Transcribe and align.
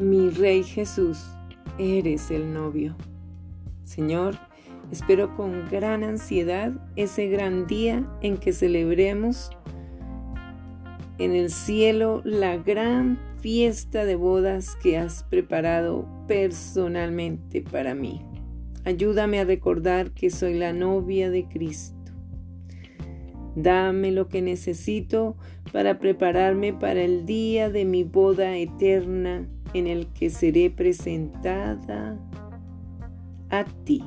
Mi 0.00 0.28
Rey 0.28 0.64
Jesús, 0.64 1.24
eres 1.78 2.32
el 2.32 2.52
novio. 2.52 2.96
Señor, 3.84 4.34
espero 4.90 5.36
con 5.36 5.68
gran 5.70 6.02
ansiedad 6.02 6.72
ese 6.96 7.28
gran 7.28 7.68
día 7.68 8.04
en 8.20 8.36
que 8.38 8.52
celebremos 8.52 9.50
en 11.18 11.36
el 11.36 11.48
cielo 11.50 12.22
la 12.24 12.56
gran 12.56 13.20
fiesta 13.38 14.04
de 14.04 14.16
bodas 14.16 14.74
que 14.82 14.98
has 14.98 15.22
preparado 15.22 16.08
personalmente 16.26 17.62
para 17.62 17.94
mí. 17.94 18.20
Ayúdame 18.84 19.38
a 19.38 19.44
recordar 19.44 20.10
que 20.10 20.30
soy 20.30 20.54
la 20.54 20.72
novia 20.72 21.30
de 21.30 21.46
Cristo. 21.46 21.94
Dame 23.54 24.10
lo 24.10 24.26
que 24.26 24.42
necesito 24.42 25.36
para 25.70 26.00
prepararme 26.00 26.72
para 26.72 27.00
el 27.00 27.26
día 27.26 27.70
de 27.70 27.84
mi 27.84 28.02
boda 28.02 28.56
eterna 28.56 29.48
en 29.74 29.86
el 29.86 30.06
que 30.06 30.30
seré 30.30 30.70
presentada 30.70 32.18
a 33.50 33.64
ti. 33.84 34.02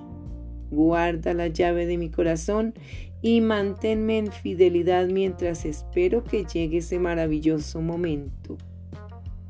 Guarda 0.71 1.33
la 1.33 1.47
llave 1.47 1.85
de 1.85 1.97
mi 1.97 2.09
corazón 2.09 2.73
y 3.21 3.41
manténme 3.41 4.17
en 4.17 4.31
fidelidad 4.31 5.07
mientras 5.07 5.65
espero 5.65 6.23
que 6.23 6.45
llegue 6.45 6.79
ese 6.79 6.99
maravilloso 6.99 7.81
momento. 7.81 8.57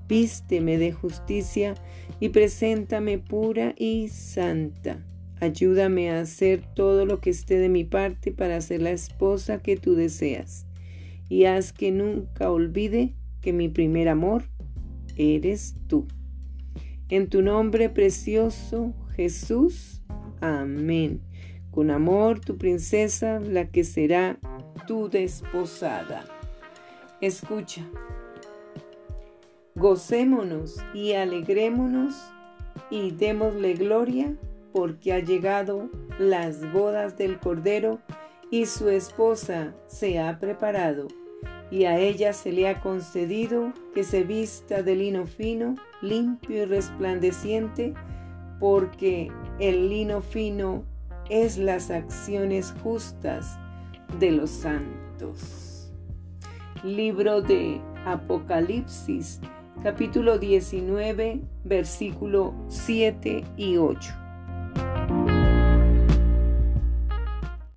Vísteme 0.08 0.78
de 0.78 0.92
justicia 0.92 1.76
y 2.20 2.30
preséntame 2.30 3.18
pura 3.18 3.74
y 3.78 4.08
santa. 4.10 5.06
Ayúdame 5.40 6.10
a 6.10 6.22
hacer 6.22 6.62
todo 6.74 7.06
lo 7.06 7.20
que 7.20 7.30
esté 7.30 7.60
de 7.60 7.70
mi 7.70 7.84
parte 7.84 8.32
para 8.32 8.60
ser 8.62 8.82
la 8.82 8.92
esposa 8.92 9.62
que 9.62 9.76
tú 9.76 9.96
deseas. 9.96 10.66
Y 11.30 11.46
haz 11.46 11.74
que 11.74 11.92
nunca 11.92 12.50
olvide 12.50 13.14
que 13.42 13.54
mi 13.54 13.70
primer 13.70 14.08
amor 14.08 14.44
eres 15.18 15.76
tú. 15.88 16.08
En 17.10 17.30
tu 17.30 17.42
nombre 17.42 17.90
precioso, 17.90 18.94
Jesús. 19.16 20.02
Amén. 20.42 21.22
Con 21.72 21.92
amor, 21.92 22.40
tu 22.40 22.58
princesa, 22.58 23.40
la 23.40 23.70
que 23.70 23.84
será 23.84 24.40
tu 24.88 25.10
desposada. 25.10 26.26
Escucha. 27.22 27.88
Gocémonos 29.76 30.78
y 30.94 31.14
alegrémonos 31.14 32.16
y 32.90 33.12
démosle 33.12 33.74
gloria 33.74 34.36
porque 34.74 35.14
ha 35.14 35.20
llegado 35.20 35.90
las 36.20 36.72
bodas 36.74 37.18
del 37.18 37.40
Cordero 37.40 38.00
y 38.50 38.66
su 38.66 38.90
esposa 38.90 39.76
se 39.88 40.20
ha 40.20 40.40
preparado 40.40 41.08
y 41.70 41.86
a 41.86 42.00
ella 42.00 42.34
se 42.34 42.52
le 42.52 42.68
ha 42.68 42.82
concedido 42.82 43.74
que 43.94 44.04
se 44.04 44.24
vista 44.24 44.84
de 44.84 44.96
lino 44.96 45.26
fino, 45.26 45.76
limpio 46.02 46.64
y 46.64 46.66
resplandeciente, 46.66 47.94
porque 48.60 49.32
el 49.60 49.90
lino 49.90 50.22
fino 50.22 50.84
es 51.30 51.58
las 51.58 51.92
acciones 51.92 52.74
justas 52.84 53.60
de 54.20 54.32
los 54.32 54.50
santos. 54.50 55.92
Libro 56.84 57.42
de 57.42 57.82
Apocalipsis, 58.06 59.42
capítulo 59.84 60.38
19, 60.40 61.42
versículo 61.66 62.54
7 62.70 63.44
y 63.58 63.78
8. 63.78 64.27